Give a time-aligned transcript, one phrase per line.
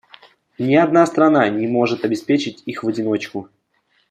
[0.57, 3.49] Ни одна страна не может обеспечить их в одиночку.